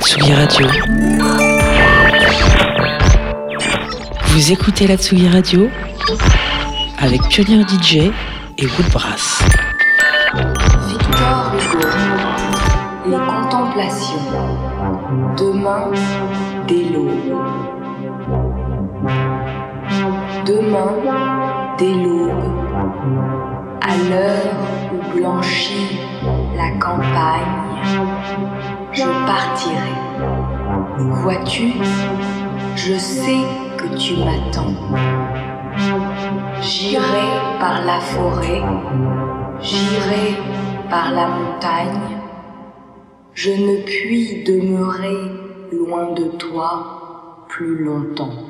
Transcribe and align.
Tsugi 0.00 0.34
Radio. 0.34 0.66
Vous 4.26 4.52
écoutez 4.52 4.86
la 4.86 4.96
Tsugi 4.96 5.28
Radio 5.28 5.68
avec 6.98 7.22
Pionnier 7.28 7.64
DJ 7.64 8.12
et 8.58 8.66
Woodbrass. 8.66 9.42
Victor 10.88 11.54
Hugo. 11.54 11.86
Les 13.06 13.16
contemplations. 13.16 14.16
Demain, 15.38 15.90
dès 16.68 16.84
l'aube. 16.92 17.38
Demain, 20.46 20.92
dès 21.78 21.94
l'aube. 21.94 22.30
À 23.80 23.96
l'heure 24.08 24.56
où 24.92 25.18
blanchit 25.18 25.98
la 26.56 26.70
campagne, 26.78 27.59
je 28.92 29.04
partirai. 29.26 29.96
Vois-tu, 31.22 31.72
je 32.76 32.94
sais 32.94 33.42
que 33.76 33.96
tu 33.96 34.16
m'attends. 34.16 34.74
J'irai 36.62 37.28
par 37.58 37.84
la 37.84 38.00
forêt, 38.00 38.62
j'irai 39.60 40.36
par 40.90 41.12
la 41.12 41.28
montagne. 41.28 42.18
Je 43.32 43.52
ne 43.52 43.76
puis 43.82 44.42
demeurer 44.44 45.18
loin 45.72 46.12
de 46.12 46.24
toi 46.36 47.44
plus 47.48 47.84
longtemps. 47.84 48.49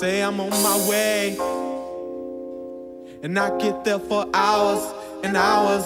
Say 0.00 0.22
I'm 0.22 0.40
on 0.40 0.50
my 0.50 0.88
way. 0.88 1.36
And 3.22 3.38
I 3.38 3.56
get 3.58 3.84
there 3.84 3.98
for 3.98 4.26
hours 4.34 4.82
and 5.22 5.36
hours. 5.36 5.84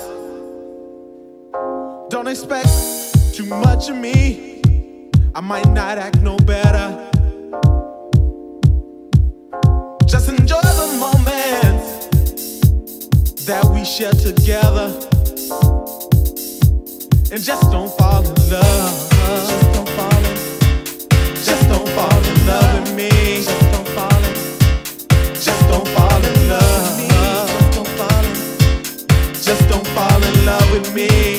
Don't 2.10 2.28
expect 2.28 3.34
too 3.34 3.46
much 3.46 3.88
of 3.88 3.96
me. 3.96 4.62
I 5.34 5.40
might 5.40 5.68
not 5.68 5.98
act 5.98 6.20
no 6.20 6.36
better. 6.36 7.10
Just 10.06 10.28
enjoy 10.28 10.60
the 10.60 10.96
moments 10.98 12.08
that 13.46 13.64
we 13.72 13.84
share 13.84 14.12
together. 14.12 14.88
And 17.32 17.42
just 17.42 17.70
don't 17.70 17.90
fall 17.98 18.22
in 18.22 18.50
love. 18.50 19.10
Just 19.10 19.74
don't 19.74 19.88
fall 19.90 20.24
in, 20.24 20.36
just 21.44 21.68
don't 21.68 21.88
fall 21.90 22.24
in 22.24 22.46
love 22.46 22.80
with 22.80 22.94
me. 22.96 23.63
Me. 30.94 31.33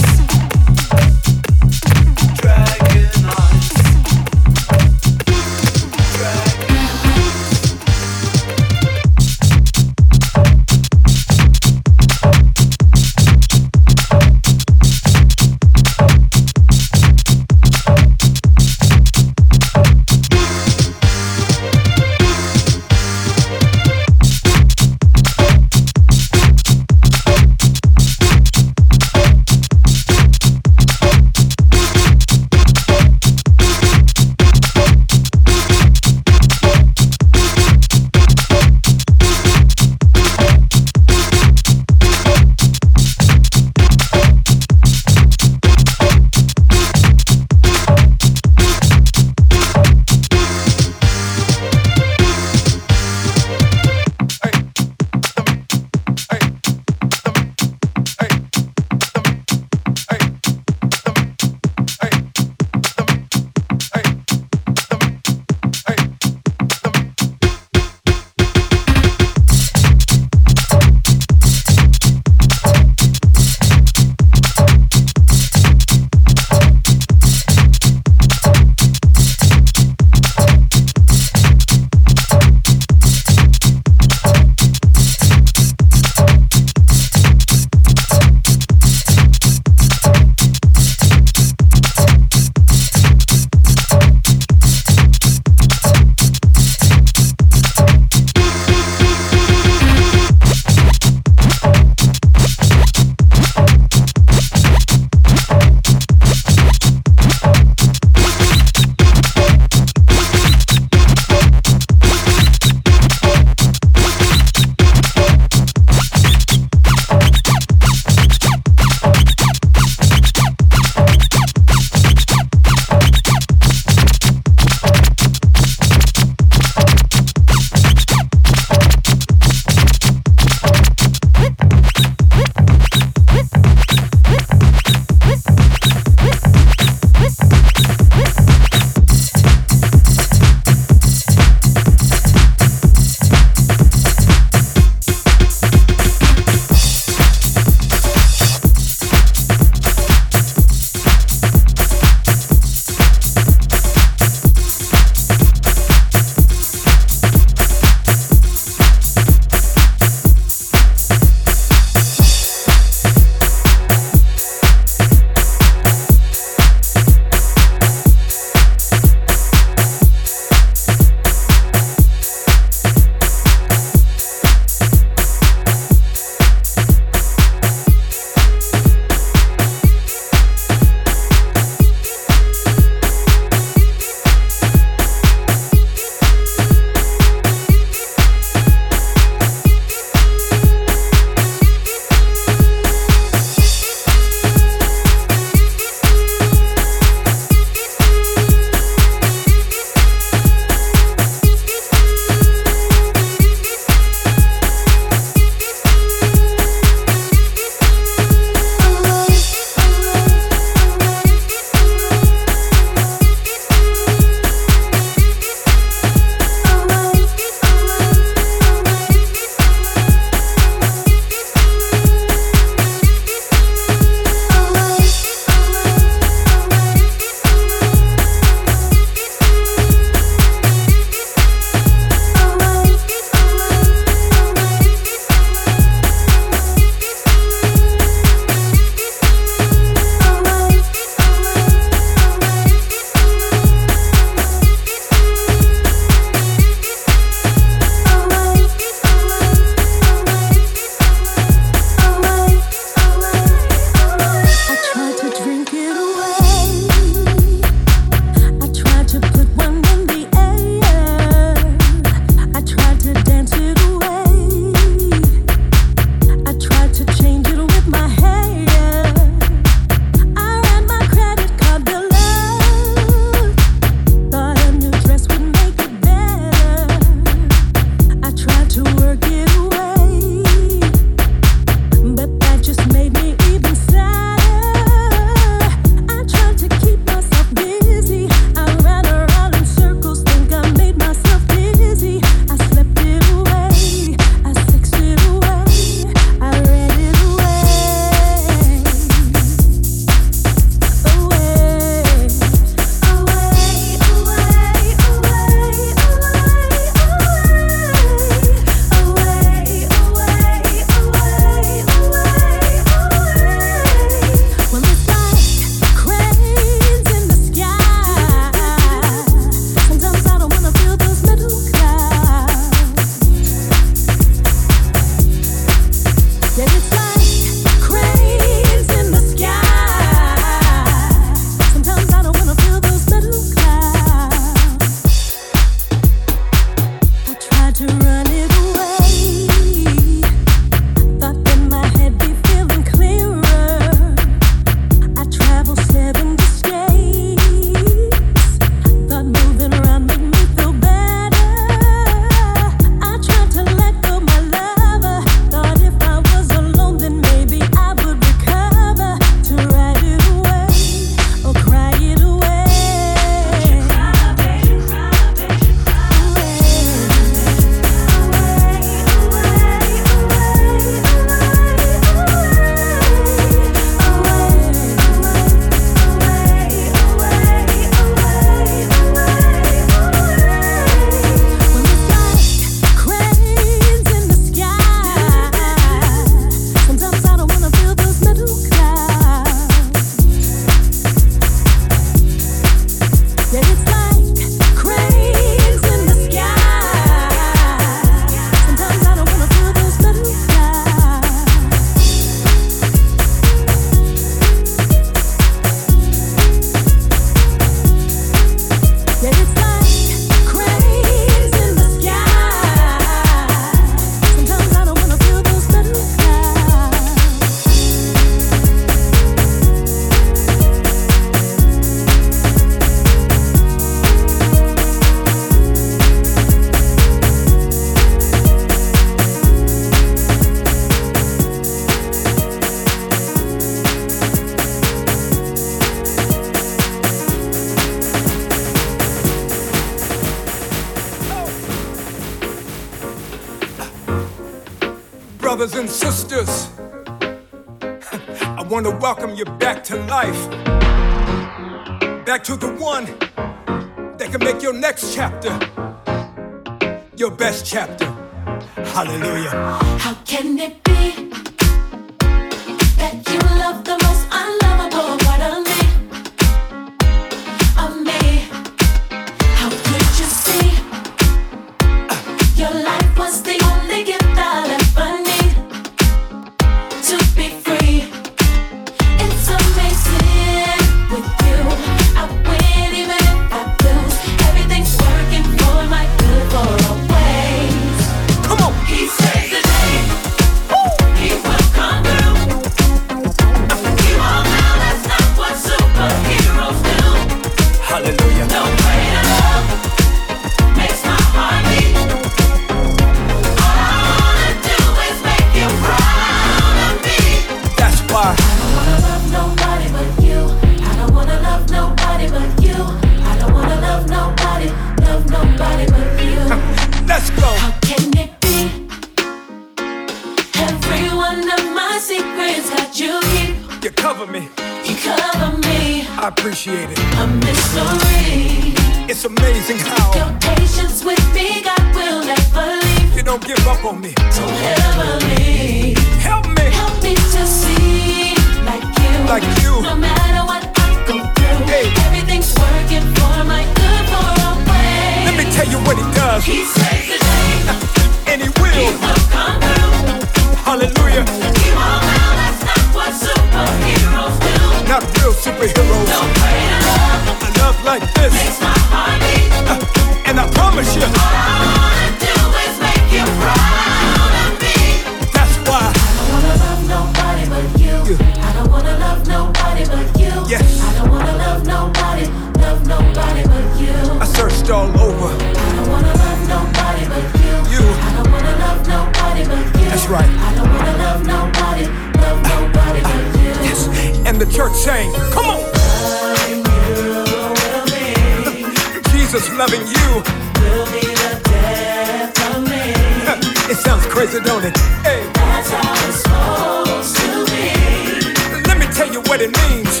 Let 598.66 598.78
me 598.78 598.86
tell 598.92 599.10
you 599.12 599.20
what 599.22 599.40
it 599.40 599.50
means. 599.56 600.00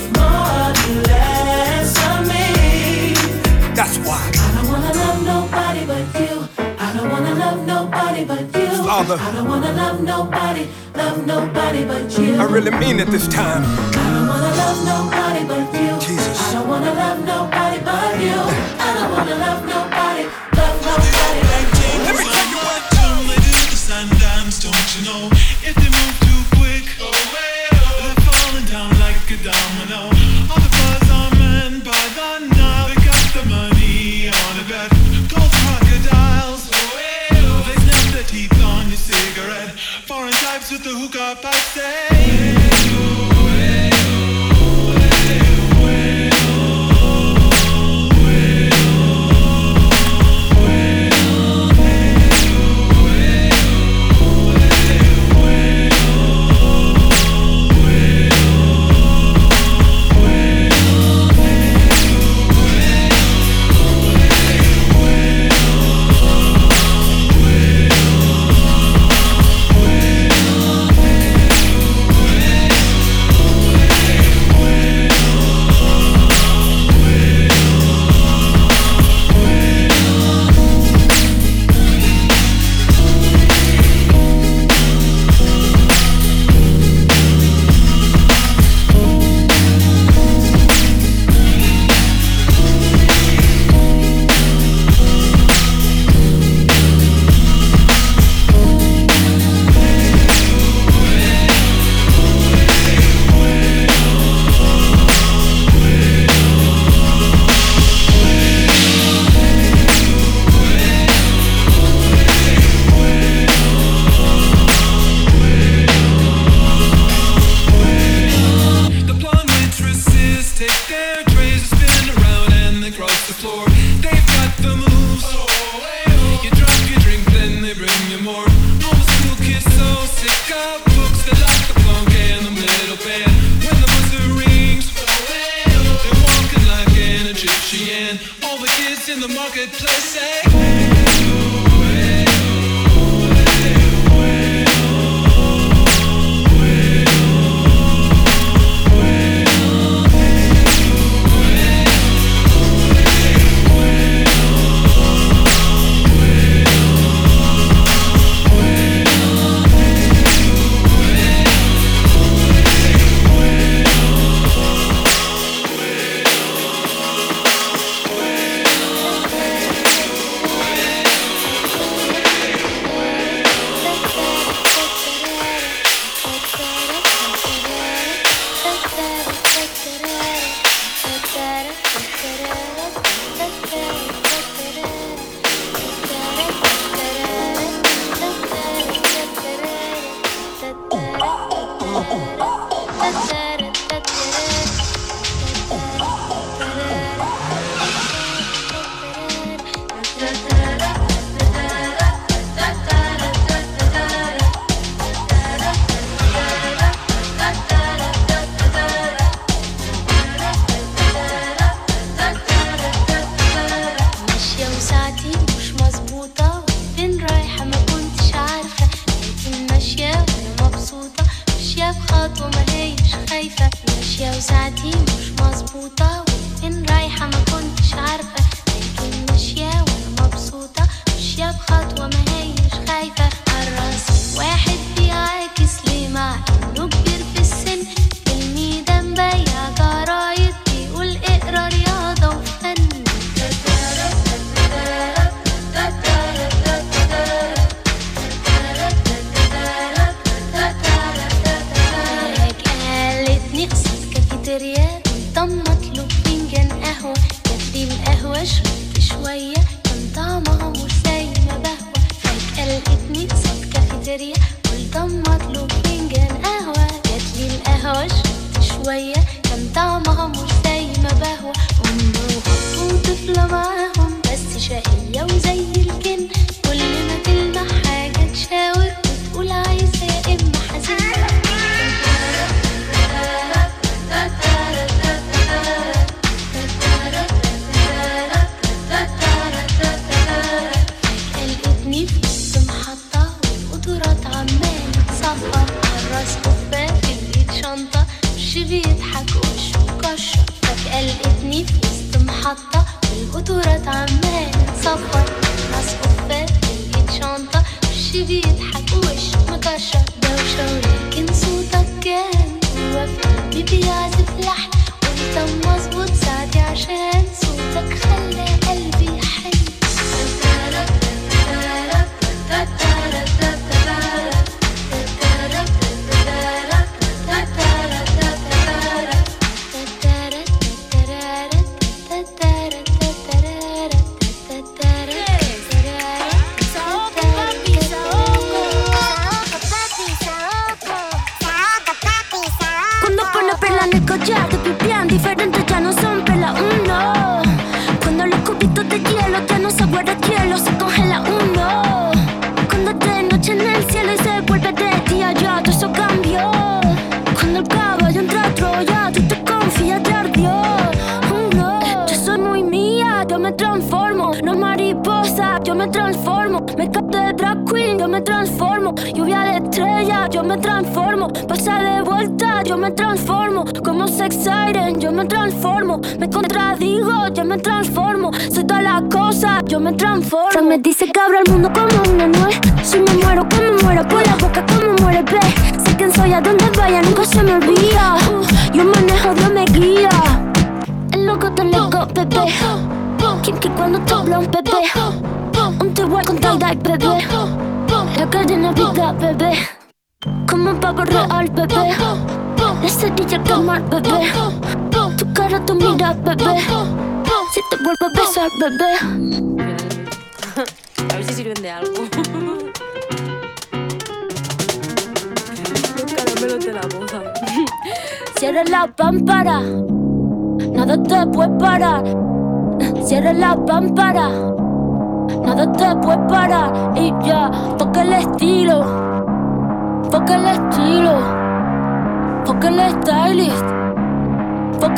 That's 3.76 3.96
why. 3.98 4.20
I 4.34 4.52
don't 4.54 4.68
wanna 4.72 4.92
love 4.94 5.20
nobody 5.24 5.86
but 5.86 6.20
you. 6.20 6.48
I 6.78 6.92
don't 6.96 7.10
wanna 7.10 7.34
love 7.34 7.66
nobody 7.66 8.24
but 8.24 8.40
you. 8.40 8.68
Father. 8.84 9.16
I 9.20 9.32
don't 9.32 9.48
wanna 9.48 9.72
love 9.72 10.02
nobody, 10.02 10.68
love 10.94 11.26
nobody 11.26 11.84
but 11.84 12.18
you. 12.18 12.34
I 12.36 12.44
really 12.44 12.72
mean 12.72 12.98
it 12.98 13.08
this 13.08 13.28
time. 13.28 13.62
I 13.64 14.10
don't 14.14 14.28
wanna 14.28 14.52
love 14.62 14.78
nobody 14.84 15.44
but 15.44 15.80
you. 15.80 15.98
Jesus. 16.00 16.40
I 16.40 16.52
don't 16.54 16.68
wanna 16.68 16.92
love 16.94 17.18
nobody 17.24 17.78
but 17.84 18.20
you. 18.20 18.34
I 18.34 18.94
don't 18.98 19.12
wanna 19.12 19.36
love 19.36 19.64
nobody. 19.64 19.97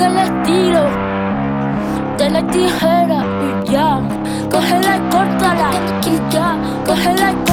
que 0.01 0.09
les 0.09 0.31
tiro 0.45 0.85
de 2.19 2.31
la 2.31 2.43
tijera 2.47 3.21
y 3.47 3.71
ya. 3.71 4.01
Cógela 4.51 4.93
y 4.97 5.01
córtala 5.15 5.71
y 6.13 6.35
ya. 6.35 6.49
Cógela 6.87 7.33
y 7.33 7.50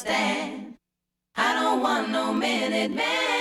understand. 0.00 0.74
I 1.36 1.54
don't 1.54 1.82
want 1.82 2.10
no 2.10 2.32
minute 2.32 2.90
man. 2.90 3.39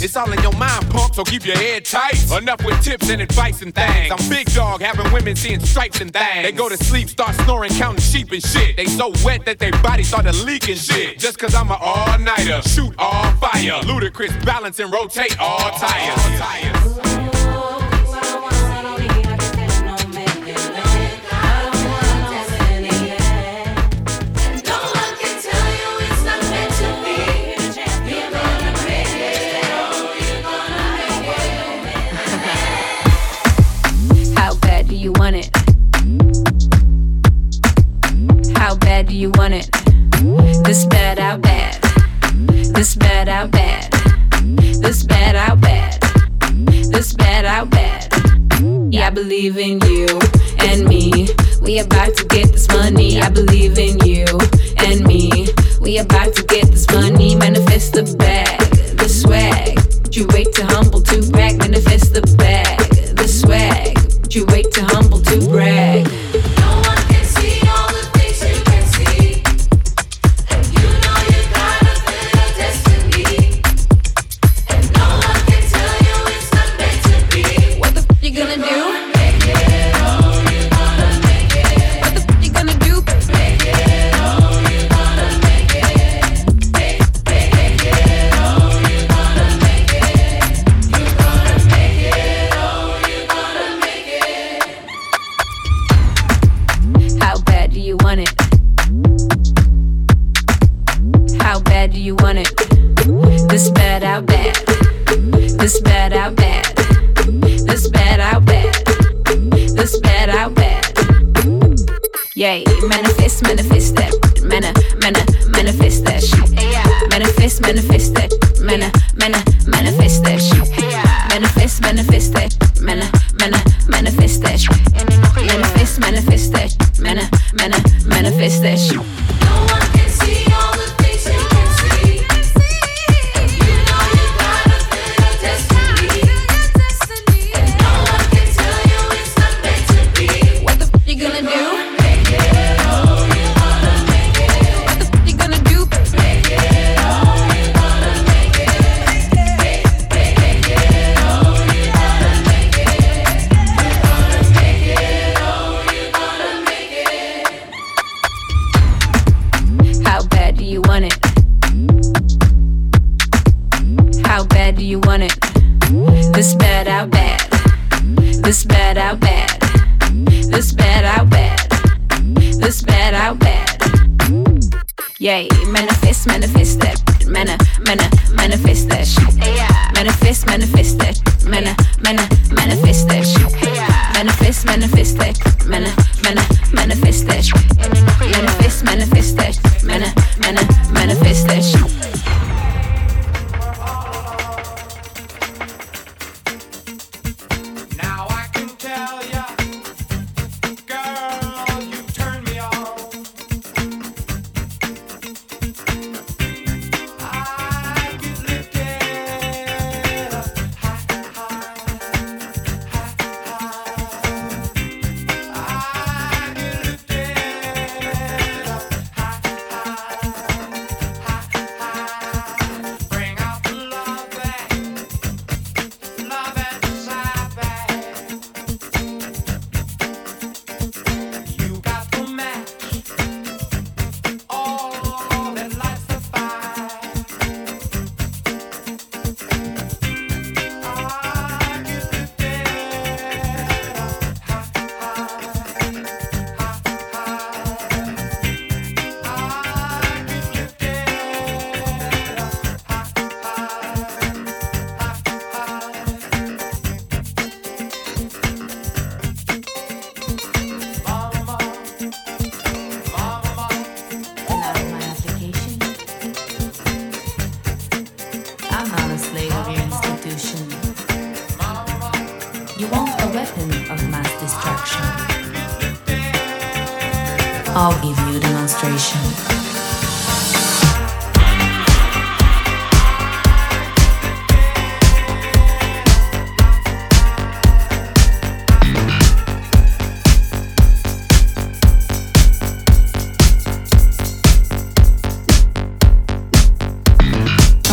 It's 0.00 0.16
all 0.16 0.30
in 0.32 0.40
your 0.42 0.52
mind, 0.52 0.88
punk, 0.90 1.14
so 1.14 1.24
keep 1.24 1.44
your 1.44 1.56
head 1.56 1.84
tight. 1.84 2.14
Enough 2.30 2.64
with 2.64 2.80
tips 2.82 3.10
and 3.10 3.20
advice 3.20 3.62
and 3.62 3.74
things. 3.74 4.12
I'm 4.12 4.28
big 4.28 4.46
dog, 4.54 4.80
having 4.80 5.12
women 5.12 5.34
seeing 5.34 5.60
stripes 5.60 6.00
and 6.00 6.12
things. 6.12 6.44
They 6.44 6.52
go 6.52 6.68
to 6.68 6.76
sleep, 6.76 7.08
start 7.08 7.34
snoring, 7.36 7.72
counting 7.72 8.00
sheep 8.00 8.30
and 8.30 8.42
shit. 8.42 8.76
They 8.76 8.86
so 8.86 9.12
wet 9.24 9.44
that 9.46 9.58
their 9.58 9.72
bodies 9.82 10.08
started 10.08 10.36
leaking 10.36 10.76
shit. 10.76 11.18
Just 11.18 11.38
cause 11.38 11.54
I'm 11.54 11.70
an 11.70 11.78
all-nighter, 11.80 12.62
shoot 12.62 12.94
all 12.98 13.32
fire. 13.32 13.82
Ludacris 13.82 14.44
balance 14.44 14.78
and 14.78 14.92
rotate 14.92 15.38
all 15.40 15.70
tires. 15.78 16.18
All 16.18 16.38
tires. 16.38 16.77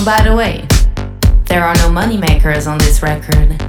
by 0.05 0.21
the 0.21 0.35
way, 0.35 0.63
there 1.45 1.63
are 1.63 1.73
no 1.77 1.89
moneymakers 1.89 2.71
on 2.71 2.77
this 2.77 3.01
record. 3.01 3.59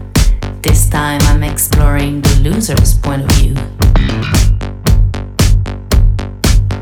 This 0.63 0.91
time 0.91 1.19
I'm 1.23 1.43
exploring 1.43 2.21
the 2.21 2.41
loser's 2.45 2.99
point 2.99 3.23
of 3.23 3.31
view. 3.33 3.55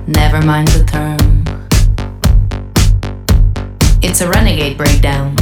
Never 0.08 0.42
mind 0.44 0.66
the 0.68 0.84
term. 0.84 1.44
It's 4.02 4.22
a 4.22 4.28
renegade 4.28 4.76
breakdown. 4.76 5.36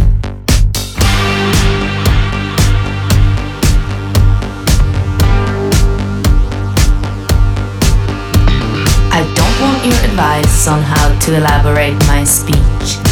I 9.11 9.25
don't 9.35 9.61
want 9.63 9.87
your 9.87 10.05
advice 10.05 10.69
on 10.69 10.83
how 10.83 11.19
to 11.19 11.37
elaborate 11.37 11.97
my 12.07 12.25
speech. 12.25 13.12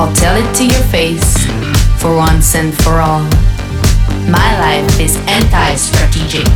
I'll 0.00 0.12
tell 0.12 0.36
it 0.36 0.54
to 0.54 0.64
your 0.64 0.82
face, 0.92 1.44
for 2.00 2.14
once 2.14 2.54
and 2.54 2.72
for 2.72 3.00
all. 3.00 3.24
My 4.30 4.56
life 4.60 5.00
is 5.00 5.16
anti 5.26 5.74
strategic, 5.74 6.46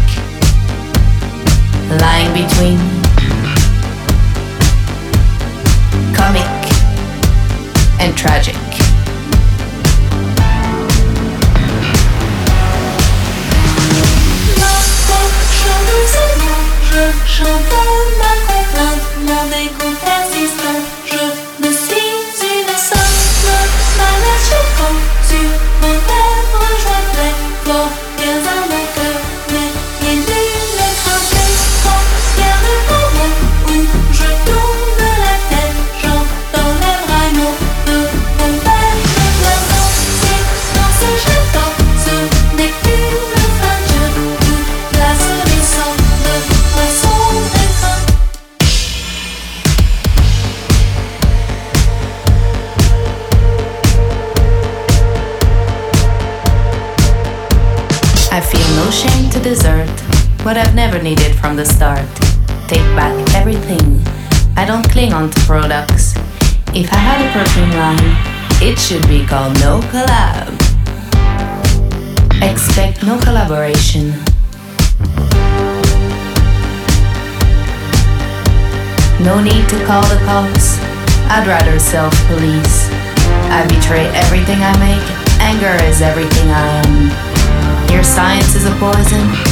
lying 1.98 2.30
between 2.38 2.78
comic 6.14 6.46
and 7.98 8.16
tragic. 8.16 8.54
Chanson 17.26 18.31
never 60.92 61.04
needed 61.04 61.34
from 61.36 61.56
the 61.56 61.64
start. 61.64 62.06
Take 62.68 62.84
back 62.94 63.16
everything. 63.34 63.98
I 64.56 64.66
don't 64.66 64.86
cling 64.90 65.14
on 65.14 65.30
to 65.30 65.40
products. 65.46 66.14
If 66.74 66.92
I 66.92 66.96
had 66.96 67.18
a 67.24 67.32
perfume 67.32 67.72
line, 67.80 68.12
it 68.60 68.78
should 68.78 69.06
be 69.08 69.24
called 69.24 69.54
No 69.60 69.80
Collab. 69.88 70.52
Expect 72.42 73.04
no 73.04 73.18
collaboration. 73.20 74.10
No 79.24 79.40
need 79.40 79.64
to 79.72 79.78
call 79.86 80.04
the 80.12 80.20
cops. 80.26 80.76
I'd 81.32 81.46
rather 81.46 81.78
self 81.78 82.12
police. 82.26 82.90
I 83.48 83.64
betray 83.66 84.08
everything 84.12 84.60
I 84.60 84.76
make. 84.76 85.06
Anger 85.40 85.82
is 85.88 86.02
everything 86.02 86.50
I 86.50 86.66
am. 86.84 87.90
Your 87.90 88.04
science 88.04 88.54
is 88.54 88.66
a 88.66 88.74
poison 88.76 89.51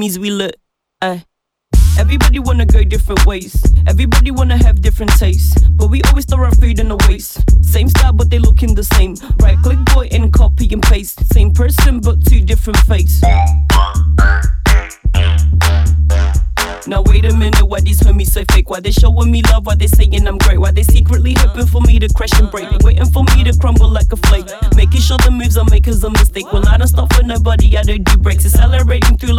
enemies 0.00 0.18
will 0.18 0.50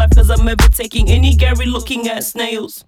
cause 0.09 0.29
I'm 0.29 0.47
ever 0.47 0.67
taking 0.69 1.09
any 1.09 1.35
Gary 1.35 1.65
looking 1.65 2.07
at 2.07 2.23
snails. 2.23 2.85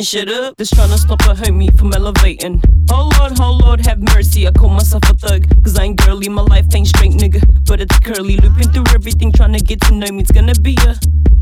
Lighting 0.00 0.18
shit 0.18 0.30
up, 0.30 0.56
just 0.56 0.72
tryna 0.72 0.96
stop 0.96 1.20
a 1.28 1.34
homie 1.34 1.78
from 1.78 1.92
elevating. 1.92 2.62
Oh 2.90 3.10
lord, 3.18 3.38
oh 3.38 3.52
lord, 3.62 3.84
have 3.84 4.00
mercy. 4.14 4.48
I 4.48 4.50
call 4.50 4.70
myself 4.70 5.02
a 5.10 5.14
thug, 5.14 5.44
cause 5.62 5.78
I 5.78 5.84
ain't 5.84 6.00
girly, 6.00 6.26
my 6.30 6.40
life 6.40 6.74
ain't 6.74 6.86
straight, 6.86 7.10
nigga. 7.10 7.44
But 7.66 7.82
it's 7.82 7.98
curly, 7.98 8.38
looping 8.38 8.72
through 8.72 8.86
everything, 8.94 9.30
tryna 9.30 9.62
get 9.62 9.82
to 9.82 9.92
know 9.94 10.10
me. 10.10 10.22
It's 10.22 10.32
gonna 10.32 10.54
be 10.54 10.74
a 10.86 10.98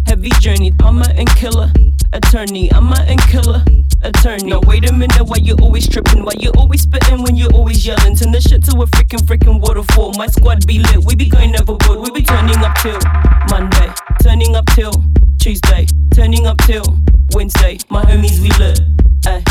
heavy 0.09 0.31
journey. 0.41 0.73
I'm 0.81 0.99
a 0.99 1.09
end 1.11 1.31
killer, 1.37 1.71
attorney. 2.13 2.73
I'm 2.73 2.91
a 2.91 2.99
end 3.03 3.23
killer, 3.31 3.63
attorney. 4.03 4.51
Now 4.51 4.61
wait 4.67 4.91
a 4.91 4.93
minute, 4.93 5.23
why 5.23 5.37
you 5.37 5.55
always 5.63 5.89
tripping? 5.89 6.25
Why 6.25 6.33
you 6.41 6.51
always 6.57 6.83
spitting 6.83 7.23
when 7.23 7.37
you 7.37 7.47
always 7.55 7.87
yelling? 7.87 8.17
Turn 8.17 8.33
this 8.33 8.43
shit 8.43 8.65
to 8.65 8.73
a 8.83 8.87
freaking 8.87 9.23
freaking 9.23 9.61
waterfall. 9.61 10.15
My 10.15 10.27
squad 10.27 10.67
be 10.67 10.81
lit, 10.81 11.05
we 11.05 11.15
be 11.15 11.29
going 11.29 11.55
overboard. 11.55 12.01
We 12.01 12.11
be 12.11 12.23
turning 12.23 12.59
up 12.59 12.75
till 12.79 12.99
Monday, 13.51 13.95
turning 14.21 14.57
up 14.57 14.67
till 14.75 14.91
Tuesday, 15.39 15.87
turning 16.15 16.47
up 16.47 16.57
till 16.67 16.85
Wednesday. 17.33 17.79
My 17.91 18.05
homies 18.05 18.41
we 18.41 18.51
lit, 18.59 18.81
ay. 19.27 19.45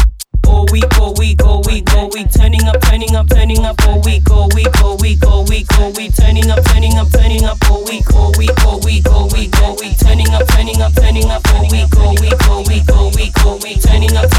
All 0.47 0.65
week, 0.71 0.85
all 0.99 1.13
week, 1.15 1.43
all 1.43 1.61
week, 1.63 1.93
all 1.95 2.09
week, 2.09 2.27
turning 2.31 2.63
up, 2.67 2.79
turning 2.81 3.15
up, 3.15 3.27
turning 3.29 3.65
up, 3.65 3.75
all 3.87 4.01
week, 4.01 4.29
all 4.29 4.49
week, 4.55 4.67
all 4.81 4.97
week, 4.97 5.25
all 5.25 5.45
week, 5.45 5.67
all 5.77 5.91
week, 5.93 6.15
turning 6.15 6.49
up, 6.49 6.63
turning 6.65 6.97
up, 6.97 7.07
turning 7.11 7.43
up, 7.45 7.57
all 7.69 7.83
week, 7.85 8.13
all 8.13 8.31
week, 8.37 8.51
all 8.65 8.79
week, 8.81 9.05
all 9.09 9.27
week, 9.29 9.59
all 9.61 9.75
week, 9.77 9.97
turning 9.97 10.29
up, 10.33 10.47
turning 10.47 10.81
up, 10.81 10.93
turning 10.93 11.29
up, 11.29 11.41
all 11.53 11.67
week, 11.69 11.95
all 11.97 12.15
week, 12.15 12.47
all 12.47 12.63
week, 12.63 12.89
all 12.91 13.11
week, 13.11 13.45
all 13.45 13.59
week, 13.59 13.81
turning 13.81 14.15
up, 14.15 14.29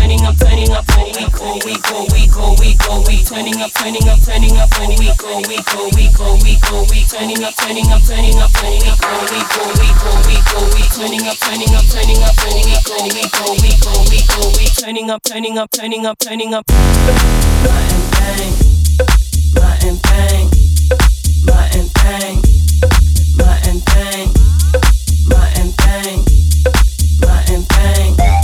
up, 0.79 0.87
all 0.97 1.11
week, 1.11 1.41
all 1.43 1.59
week, 1.65 1.91
all 1.91 2.07
week, 2.15 2.37
all 2.37 2.55
week, 2.57 2.79
all 2.89 3.03
week, 3.05 3.27
turning 3.27 3.61
up, 3.61 3.73
turning 3.73 4.07
up, 4.09 4.21
turning 4.23 4.57
up, 4.57 4.71
all 4.79 4.87
week, 4.99 5.25
all 5.25 5.43
week, 5.43 5.75
all 5.75 5.91
week, 5.91 6.21
all 6.21 6.39
week, 6.39 6.71
all 6.71 6.87
week, 6.87 7.09
turning 7.11 7.43
up, 7.43 7.55
turning 7.59 7.91
up, 7.91 8.03
turning 8.07 8.39
up, 8.39 8.51
all 8.55 8.79
week, 8.79 9.03
all 9.03 9.27
week, 9.27 9.59
all 9.59 9.75
week, 9.75 9.99
all 10.07 10.23
week, 10.23 10.47
all 10.55 10.71
week, 10.71 10.91
turning 10.95 11.27
up, 11.27 11.37
turning 11.43 11.75
up, 11.75 11.85
turning 11.91 12.23
up, 12.23 12.39
all 12.39 12.63
week, 12.63 12.87
all 12.87 13.11
week, 13.11 13.35
all 13.43 13.55
week, 13.59 13.83
all 13.87 14.05
week, 14.07 14.31
all 14.39 14.51
week, 14.55 14.73
turning 14.79 15.11
up, 15.11 15.23
turning 15.23 15.59
up, 15.59 15.71
turning 15.71 16.07
up, 16.07 16.19
turning 16.19 16.55
up. 16.55 16.65
And 16.69 18.05
bang, 18.13 18.55
and 19.83 19.99
bang, 20.03 20.47
and 21.75 21.91
bang, 21.95 22.39
and 23.67 23.85
bang, 23.85 24.19
and 25.59 25.75
bang, 25.77 26.23
and 27.51 27.69
bang, 27.69 28.38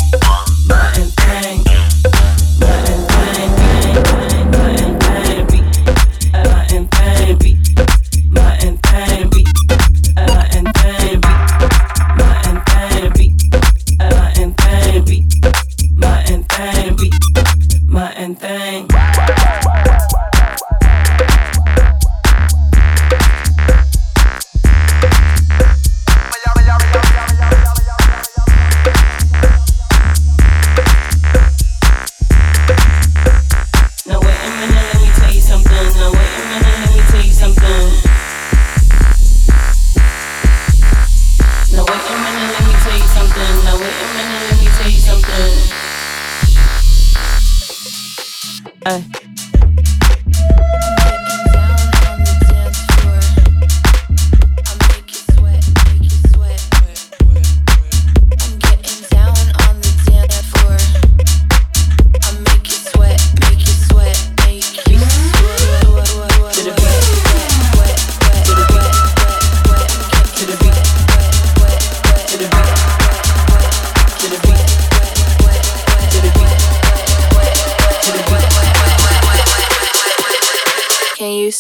Uh. 48.87 49.24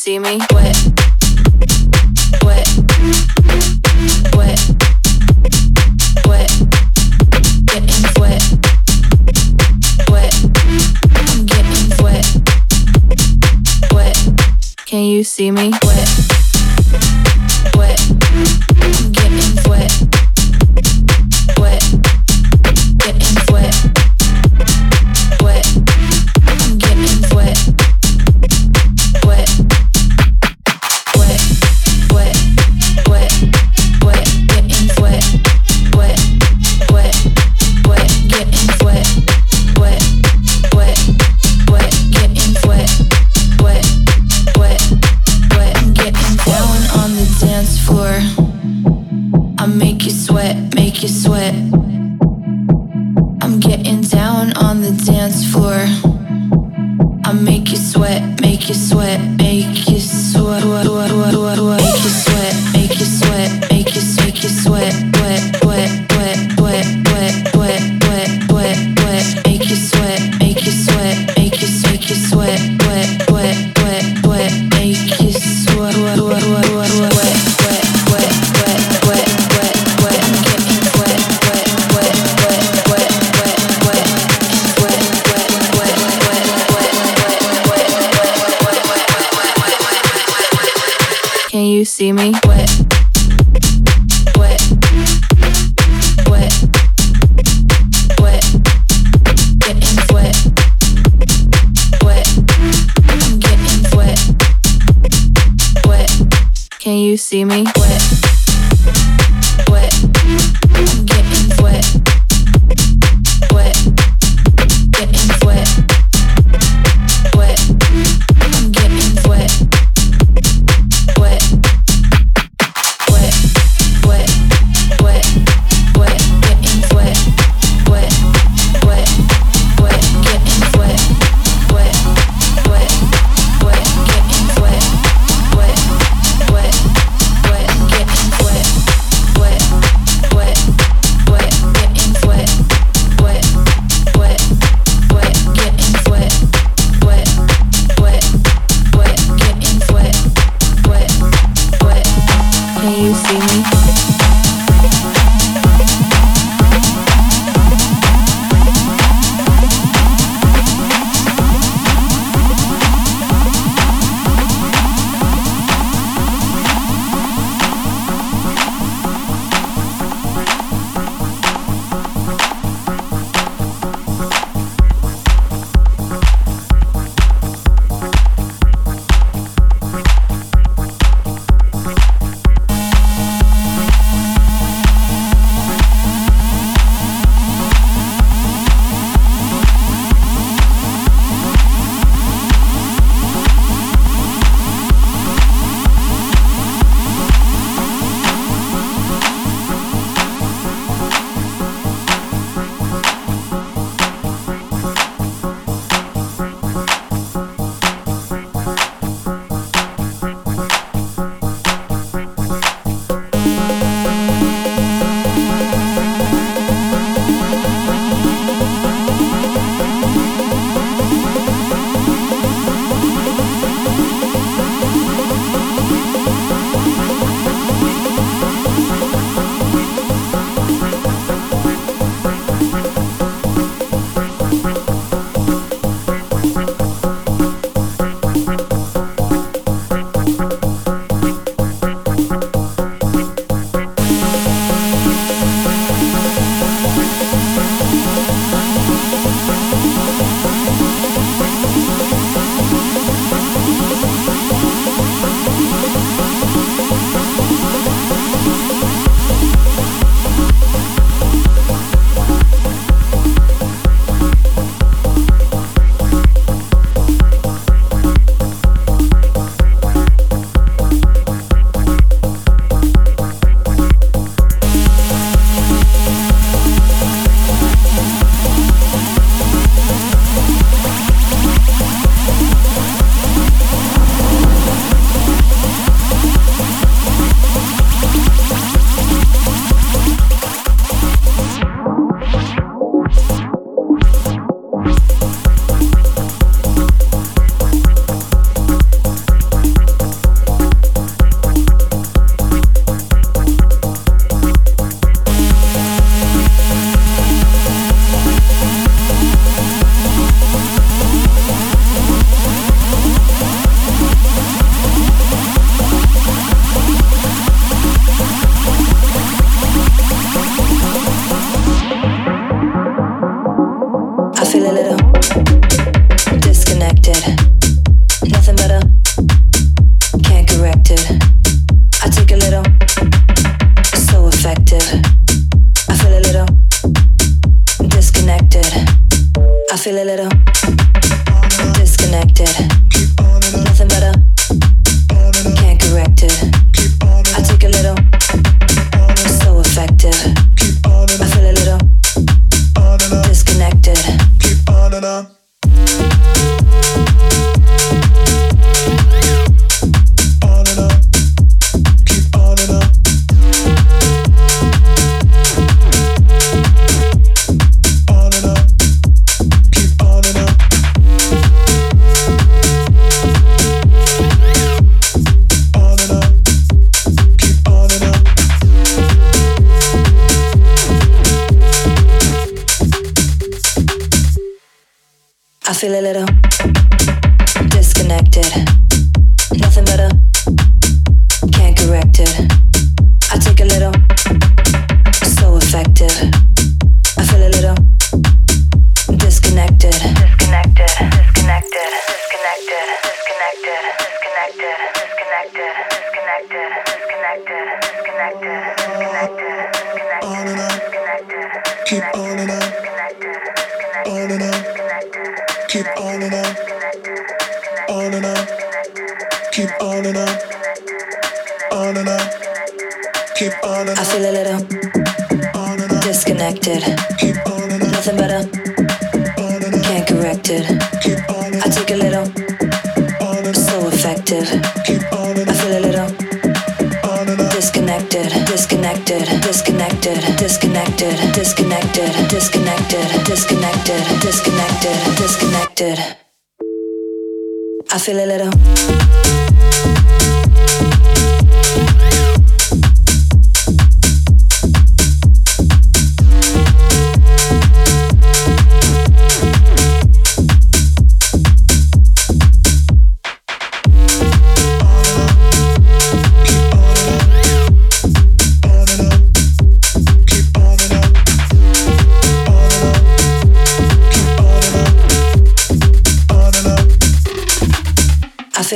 See 0.04 0.18
me? 0.18 0.38
Wet. 0.52 0.76
Wet. 2.44 2.68
Wet. 4.36 4.60
Wet. 6.26 6.50
Getting 7.64 8.04
wet. 8.20 8.42
Wet. 10.10 10.34
Getting 11.46 12.04
wet. 12.04 12.26
Wet. 13.94 14.16
Can 14.84 15.04
you 15.04 15.24
see 15.24 15.50
me? 15.50 15.70
Wet. 15.82 16.13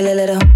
a 0.07 0.15
little 0.15 0.48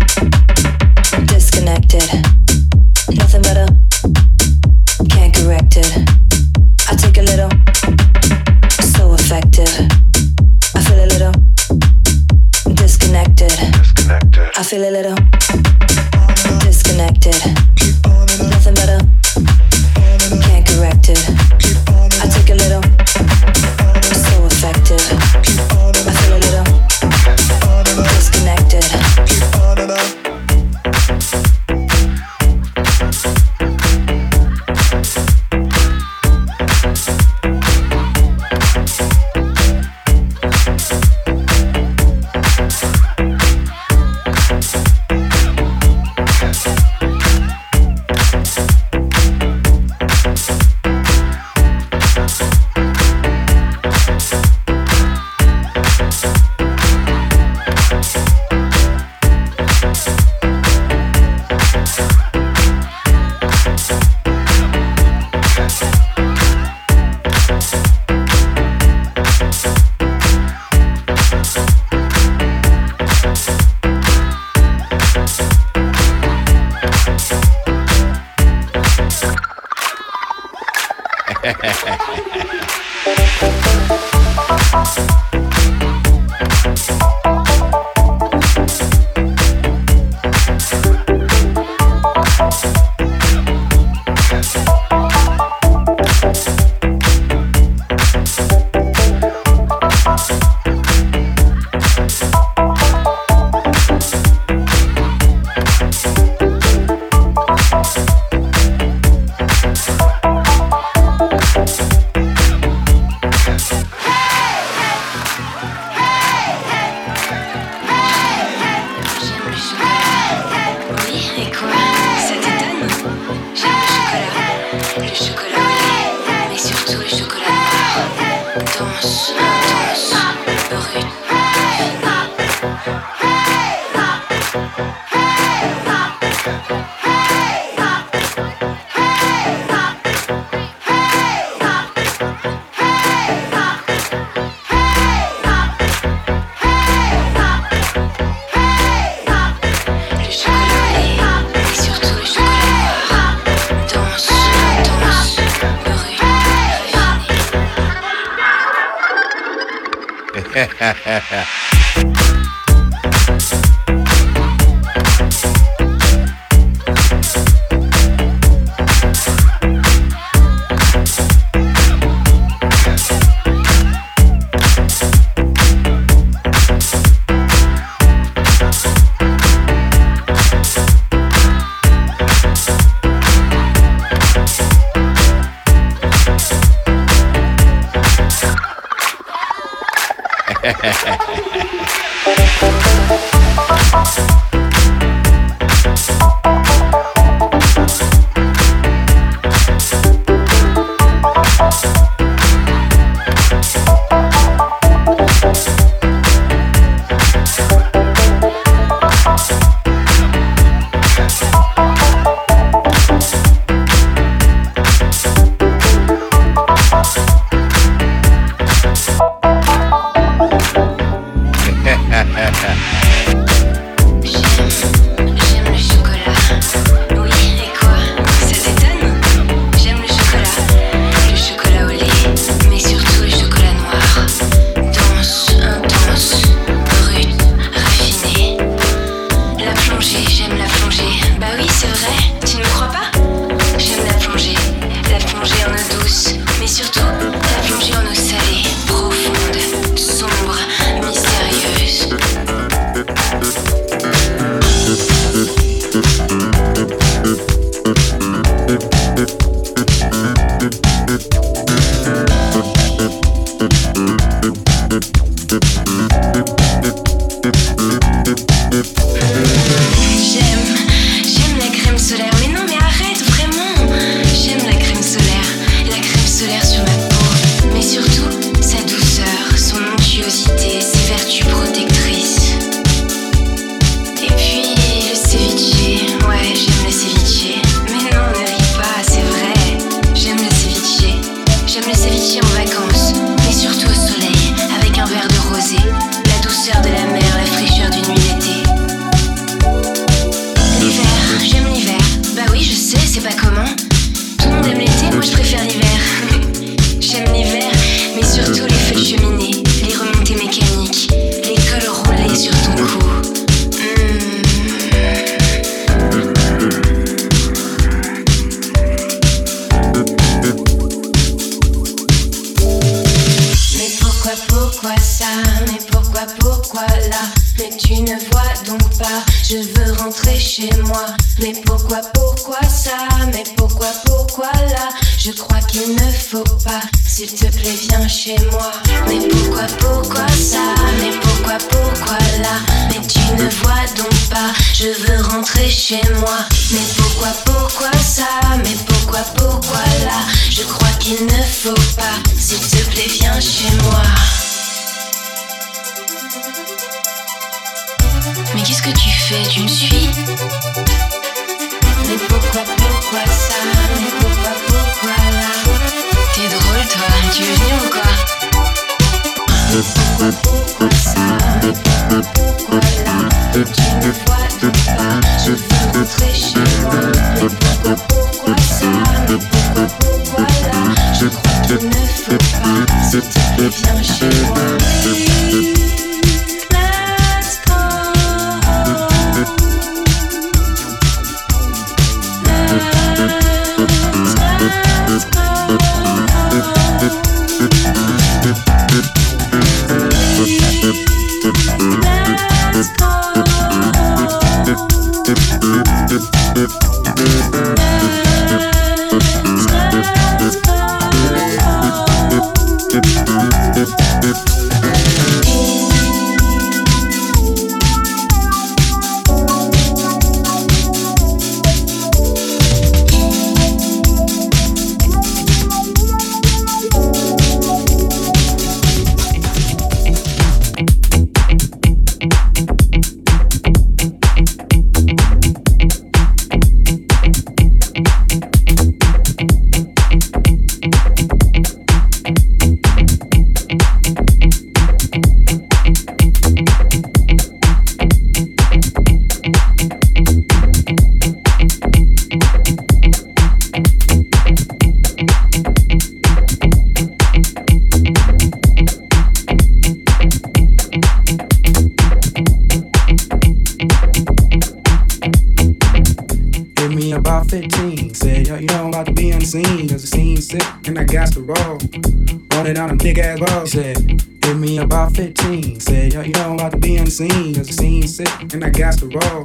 roll. 479.00 479.44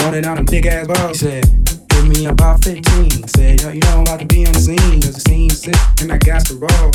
Running 0.00 0.22
down 0.22 0.36
them 0.36 0.46
big 0.46 0.66
ass 0.66 0.86
balls. 0.86 1.20
Said, 1.20 1.44
Give 1.88 2.08
me 2.08 2.26
about 2.26 2.64
15. 2.64 3.28
Said, 3.28 3.62
yo, 3.62 3.70
you 3.70 3.80
know 3.80 3.98
I'm 3.98 4.02
about 4.02 4.20
to 4.20 4.26
be 4.26 4.46
on 4.46 4.52
the 4.52 4.58
scene. 4.58 5.00
Cause 5.00 5.14
the 5.14 5.20
scene's 5.20 5.62
sick 5.62 5.76
and 6.00 6.10
I 6.12 6.18
got 6.18 6.44
to 6.46 6.54
roll. 6.56 6.90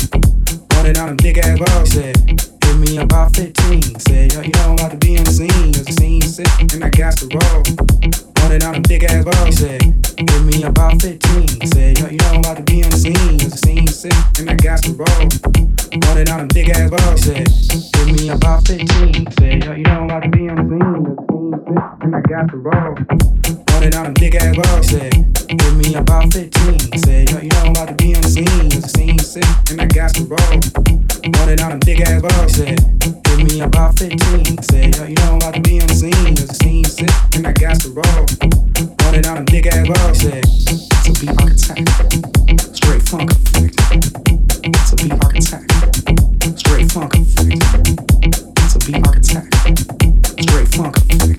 Running 0.76 0.92
down 0.92 1.08
them 1.08 1.16
big 1.16 1.38
ass 1.38 1.58
balls. 1.58 1.90
Said, 1.90 2.16
Give 2.60 2.78
me 2.78 2.98
about 2.98 3.34
15. 3.34 3.98
Said, 3.98 4.32
yo, 4.32 4.40
you 4.42 4.52
know 4.52 4.70
I'm 4.70 4.72
about 4.74 4.92
to 4.92 4.98
be 4.98 5.18
on 5.18 5.24
the 5.24 5.32
scene. 5.32 5.72
Cause 5.72 5.86
the 5.86 5.92
scene's 5.92 6.36
sick 6.36 6.46
and 6.72 6.84
I 6.84 6.90
got 6.90 7.16
to 7.18 7.26
roll. 7.26 7.62
Running 8.42 8.60
down 8.60 8.72
them 8.74 8.82
big 8.82 9.04
ass 9.04 9.24
balls. 9.24 9.56
Said, 9.56 9.80
Give 10.16 10.44
me 10.44 10.62
about 10.62 11.00
15. 11.00 11.66
Said, 11.72 11.98
yo, 11.98 12.06
you 12.08 12.18
know 12.18 12.30
I'm 12.34 12.40
about 12.40 12.56
to 12.58 12.59
The 14.00 14.08
sick 14.08 14.38
and 14.40 14.48
I 14.48 14.54
got 14.54 14.80
to 14.84 14.92
roll. 14.96 15.28
Running 16.08 16.24
down 16.24 16.38
them 16.38 16.48
big 16.48 16.70
ass 16.70 16.88
balls. 16.88 17.20
Said, 17.20 17.44
hit 17.44 18.16
me 18.16 18.30
about 18.30 18.66
15. 18.66 18.88
Said, 19.36 19.64
yo, 19.64 19.72
you 19.76 19.84
know 19.84 20.04
about 20.04 20.22
to 20.22 20.28
be 20.30 20.48
on 20.48 20.56
the 20.56 20.64
scene. 20.72 21.04
Cause 21.04 21.20
the 21.20 21.28
scene's 21.28 21.60
sick 21.68 22.00
and 22.00 22.16
I 22.16 22.20
got 22.24 22.48
to 22.48 22.56
roll. 22.56 22.96
Running 23.76 23.90
down 23.90 24.04
them 24.04 24.14
big 24.16 24.36
ass 24.36 24.56
balls. 24.56 24.88
Said, 24.88 25.12
hit 25.12 25.74
me 25.76 25.94
about 25.96 26.32
15. 26.32 26.96
Said, 26.96 27.28
yo, 27.28 27.38
you 27.44 27.48
know 27.50 27.60
I'm 27.60 27.72
about 27.76 27.88
to 27.88 27.94
be 28.00 28.14
on 28.16 28.22
the 28.22 28.28
scene. 28.28 28.68
The 28.72 28.80
scene's 28.88 29.28
sick 29.28 29.44
and 29.68 29.80
I 29.82 29.86
got 29.92 30.14
to 30.16 30.24
roll. 30.24 30.48
Running 31.36 31.56
down 31.60 31.70
them 31.76 31.80
big 31.84 32.00
ass 32.00 32.22
balls. 32.22 32.56
Said, 32.56 32.80
hit 33.04 33.52
me 33.52 33.60
about 33.60 33.98
15. 33.98 34.64
Said, 34.64 34.96
yo, 34.96 35.04
you 35.04 35.16
know 35.20 35.28
I'm 35.28 35.36
about 35.36 35.54
to 35.54 35.60
be 35.60 35.76
on 35.76 35.88
the 35.88 35.98
scene. 36.00 36.34
The 36.40 36.48
scene's 36.56 36.96
sick 36.96 37.12
and 37.36 37.44
I 37.44 37.52
got 37.52 37.76
to 37.84 37.92
roll. 37.92 38.24
Running 39.04 39.20
down 39.20 39.36
them 39.36 39.44
big 39.44 39.66
ass 39.68 39.84
balls. 39.84 40.24
Said, 40.24 40.48
to 41.04 41.12
be 41.20 41.28
architect. 41.28 42.00
Straight 42.48 42.69
Straight 42.90 43.08
funk. 43.08 43.30
Straight 46.58 46.90
funk 50.74 51.29